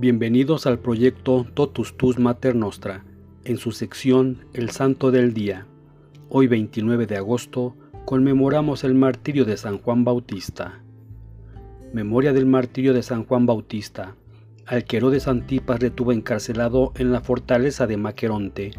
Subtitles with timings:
[0.00, 3.04] Bienvenidos al proyecto Totus Tus Mater Nostra,
[3.44, 5.66] en su sección El Santo del Día.
[6.30, 7.76] Hoy 29 de agosto
[8.06, 10.80] conmemoramos el martirio de San Juan Bautista.
[11.92, 14.16] Memoria del martirio de San Juan Bautista,
[14.64, 18.70] al que Herodes Antipas retuvo encarcelado en la fortaleza de Maqueronte,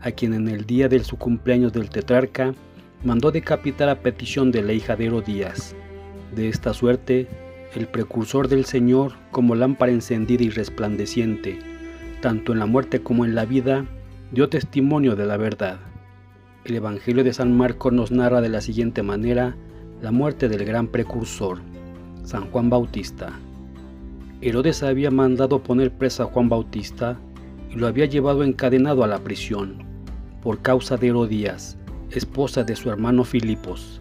[0.00, 2.54] a quien en el día de su cumpleaños del tetrarca
[3.04, 5.76] mandó decapitar a petición de la hija de Herodías.
[6.34, 7.28] De esta suerte,
[7.74, 11.58] el precursor del Señor como lámpara encendida y resplandeciente,
[12.20, 13.84] tanto en la muerte como en la vida,
[14.30, 15.80] dio testimonio de la verdad.
[16.64, 19.56] El Evangelio de San Marcos nos narra de la siguiente manera
[20.00, 21.58] la muerte del gran precursor,
[22.22, 23.32] San Juan Bautista.
[24.40, 27.18] Herodes había mandado poner presa a Juan Bautista
[27.70, 29.84] y lo había llevado encadenado a la prisión,
[30.42, 31.76] por causa de Herodías,
[32.10, 34.00] esposa de su hermano Filipos,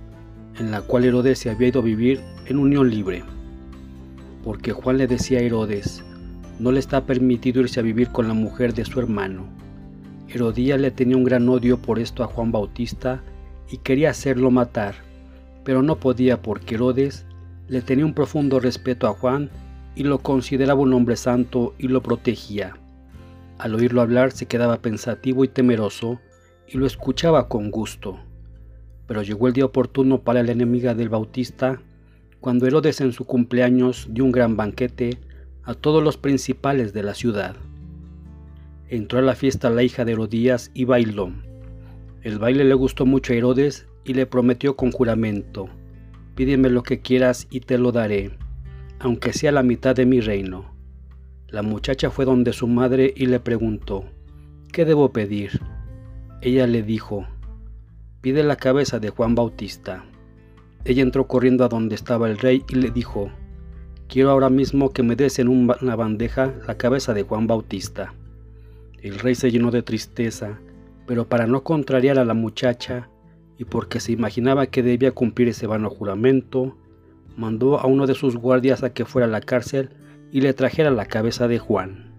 [0.60, 3.24] en la cual Herodes se había ido a vivir en unión libre
[4.44, 6.04] porque Juan le decía a Herodes,
[6.60, 9.46] no le está permitido irse a vivir con la mujer de su hermano.
[10.28, 13.22] Herodías le tenía un gran odio por esto a Juan Bautista
[13.70, 14.96] y quería hacerlo matar,
[15.64, 17.26] pero no podía porque Herodes
[17.68, 19.50] le tenía un profundo respeto a Juan
[19.96, 22.76] y lo consideraba un hombre santo y lo protegía.
[23.58, 26.20] Al oírlo hablar se quedaba pensativo y temeroso
[26.68, 28.20] y lo escuchaba con gusto.
[29.08, 31.80] Pero llegó el día oportuno para la enemiga del Bautista
[32.44, 35.18] cuando Herodes en su cumpleaños dio un gran banquete
[35.64, 37.56] a todos los principales de la ciudad.
[38.90, 41.32] Entró a la fiesta la hija de Herodías y bailó.
[42.22, 45.70] El baile le gustó mucho a Herodes y le prometió con juramento,
[46.36, 48.38] pídeme lo que quieras y te lo daré,
[49.00, 50.76] aunque sea la mitad de mi reino.
[51.48, 54.04] La muchacha fue donde su madre y le preguntó,
[54.74, 55.62] ¿qué debo pedir?
[56.42, 57.26] Ella le dijo,
[58.20, 60.04] pide la cabeza de Juan Bautista.
[60.86, 63.32] Ella entró corriendo a donde estaba el rey y le dijo,
[64.10, 68.14] Quiero ahora mismo que me des en una bandeja la cabeza de Juan Bautista.
[69.02, 70.60] El rey se llenó de tristeza,
[71.08, 73.10] pero para no contrariar a la muchacha
[73.58, 76.78] y porque se imaginaba que debía cumplir ese vano juramento,
[77.38, 79.90] mandó a uno de sus guardias a que fuera a la cárcel
[80.34, 82.12] y le trajera la cabeza de Juan.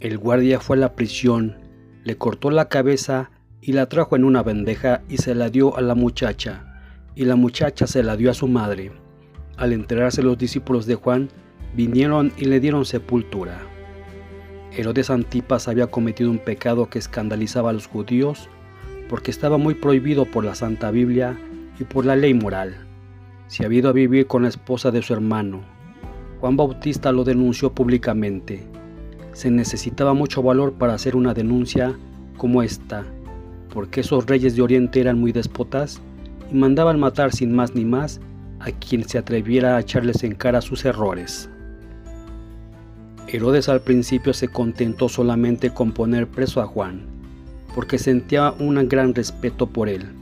[0.00, 1.56] El guardia fue a la prisión,
[2.04, 5.82] le cortó la cabeza y la trajo en una bandeja y se la dio a
[5.82, 6.71] la muchacha
[7.14, 8.92] y la muchacha se la dio a su madre.
[9.56, 11.28] Al enterarse los discípulos de Juan,
[11.74, 13.60] vinieron y le dieron sepultura.
[14.74, 18.48] Herodes Antipas había cometido un pecado que escandalizaba a los judíos
[19.08, 21.38] porque estaba muy prohibido por la Santa Biblia
[21.78, 22.86] y por la ley moral.
[23.46, 25.60] Se había ido a vivir con la esposa de su hermano.
[26.40, 28.66] Juan Bautista lo denunció públicamente.
[29.34, 31.94] Se necesitaba mucho valor para hacer una denuncia
[32.38, 33.04] como esta,
[33.72, 36.00] porque esos reyes de Oriente eran muy déspotas
[36.52, 38.20] y mandaban matar sin más ni más
[38.60, 41.48] a quien se atreviera a echarles en cara sus errores.
[43.26, 47.06] Herodes al principio se contentó solamente con poner preso a Juan,
[47.74, 50.12] porque sentía un gran respeto por él,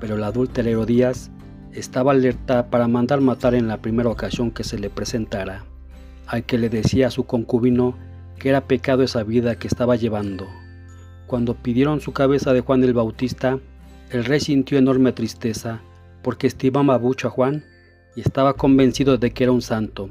[0.00, 1.30] pero la adúltera Herodías
[1.72, 5.64] estaba alerta para mandar matar en la primera ocasión que se le presentara,
[6.26, 7.96] al que le decía a su concubino
[8.38, 10.46] que era pecado esa vida que estaba llevando.
[11.26, 13.58] Cuando pidieron su cabeza de Juan el Bautista,
[14.10, 15.80] el rey sintió enorme tristeza
[16.22, 17.64] porque estimaba mucho a Juan
[18.14, 20.10] y estaba convencido de que era un santo,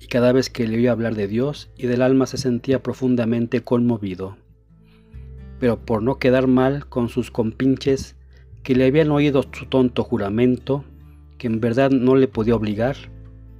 [0.00, 3.62] y cada vez que le oía hablar de Dios y del alma se sentía profundamente
[3.62, 4.36] conmovido.
[5.58, 8.16] Pero por no quedar mal con sus compinches,
[8.62, 10.84] que le habían oído su tonto juramento,
[11.38, 12.96] que en verdad no le podía obligar,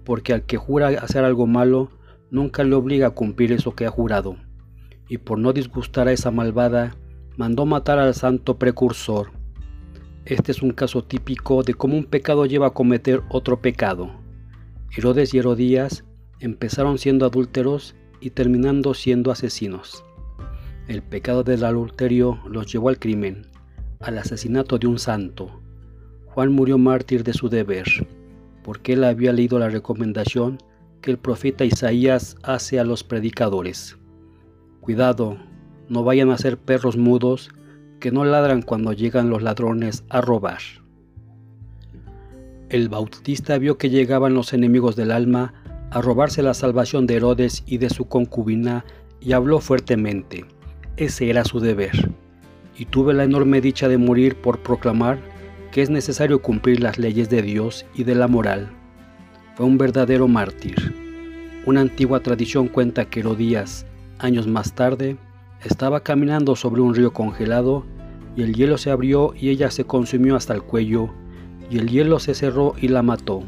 [0.05, 1.91] porque al que jura hacer algo malo,
[2.31, 4.37] nunca le obliga a cumplir eso que ha jurado,
[5.09, 6.95] y por no disgustar a esa malvada,
[7.37, 9.38] mandó matar al santo precursor,
[10.25, 14.11] este es un caso típico de cómo un pecado lleva a cometer otro pecado.
[14.97, 16.05] Herodes y Herodías
[16.41, 20.05] empezaron siendo adúlteros y terminando siendo asesinos.
[20.87, 23.47] El pecado del adulterio los llevó al crimen,
[24.01, 25.61] al asesinato de un santo.
[26.27, 27.87] Juan murió mártir de su deber,
[28.63, 30.59] porque él había leído la recomendación
[31.01, 33.99] que el profeta Isaías hace a los predicadores.
[34.81, 35.39] Cuidado,
[35.89, 37.51] no vayan a ser perros mudos
[37.99, 40.61] que no ladran cuando llegan los ladrones a robar.
[42.69, 45.55] El bautista vio que llegaban los enemigos del alma
[45.91, 48.85] a robarse la salvación de Herodes y de su concubina
[49.21, 50.45] y habló fuertemente.
[50.97, 52.11] Ese era su deber.
[52.77, 55.19] Y tuve la enorme dicha de morir por proclamar
[55.73, 58.71] que es necesario cumplir las leyes de Dios y de la moral.
[59.55, 60.95] Fue un verdadero mártir.
[61.67, 63.87] Una antigua tradición cuenta que Herodías,
[64.19, 65.17] años más tarde,
[65.65, 67.85] estaba caminando sobre un río congelado
[68.37, 71.11] y el hielo se abrió y ella se consumió hasta el cuello
[71.71, 73.43] y el hielo se cerró y la mató.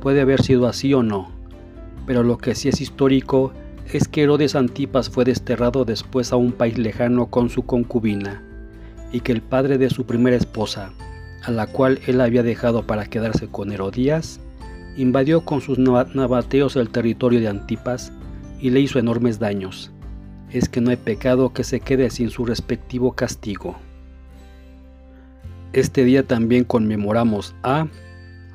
[0.00, 1.30] Puede haber sido así o no,
[2.06, 3.52] pero lo que sí es histórico
[3.92, 8.42] es que Herodes Antipas fue desterrado después a un país lejano con su concubina,
[9.12, 10.92] y que el padre de su primera esposa,
[11.44, 14.40] a la cual él había dejado para quedarse con Herodías,
[14.96, 18.12] invadió con sus nabateos el territorio de Antipas
[18.60, 19.91] y le hizo enormes daños.
[20.52, 23.76] Es que no hay pecado que se quede sin su respectivo castigo.
[25.72, 27.88] Este día también conmemoramos a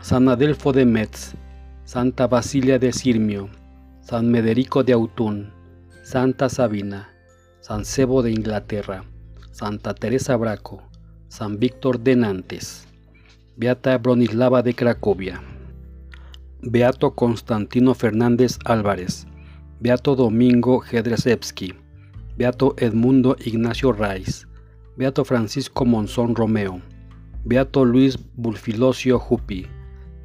[0.02, 1.34] San Adelfo de Metz,
[1.86, 3.50] Santa Basilia de Sirmio,
[4.02, 5.52] San Mederico de Autun,
[6.04, 7.10] Santa Sabina,
[7.62, 9.04] San Sebo de Inglaterra,
[9.50, 10.84] Santa Teresa Braco,
[11.30, 12.88] San Víctor de Nantes,
[13.56, 15.42] Beata Bronislava de Cracovia,
[16.62, 19.26] Beato Constantino Fernández Álvarez,
[19.80, 21.74] Beato Domingo Jedrzejewski,
[22.38, 24.46] Beato Edmundo Ignacio Raiz,
[24.96, 26.80] Beato Francisco Monzón Romeo,
[27.44, 29.66] Beato Luis Bulfilosio Jupi,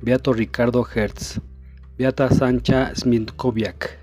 [0.02, 1.40] Beato Ricardo Hertz,
[1.96, 4.01] Beata Sancha Smintkowiak,